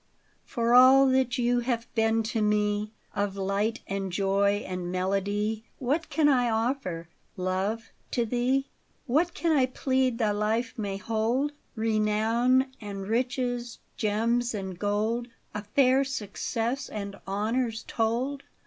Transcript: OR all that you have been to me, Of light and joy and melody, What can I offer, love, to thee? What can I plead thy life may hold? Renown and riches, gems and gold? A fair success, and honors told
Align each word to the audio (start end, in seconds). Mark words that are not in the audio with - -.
OR 0.57 0.73
all 0.73 1.05
that 1.11 1.37
you 1.37 1.59
have 1.59 1.85
been 1.93 2.23
to 2.23 2.41
me, 2.41 2.91
Of 3.15 3.35
light 3.35 3.81
and 3.85 4.11
joy 4.11 4.65
and 4.65 4.91
melody, 4.91 5.65
What 5.77 6.09
can 6.09 6.27
I 6.27 6.49
offer, 6.49 7.07
love, 7.37 7.91
to 8.09 8.25
thee? 8.25 8.67
What 9.05 9.35
can 9.35 9.51
I 9.51 9.67
plead 9.67 10.17
thy 10.17 10.31
life 10.31 10.73
may 10.75 10.97
hold? 10.97 11.51
Renown 11.75 12.71
and 12.81 13.05
riches, 13.07 13.77
gems 13.95 14.55
and 14.55 14.79
gold? 14.79 15.27
A 15.53 15.63
fair 15.63 16.03
success, 16.03 16.89
and 16.89 17.17
honors 17.27 17.83
told 17.87 18.41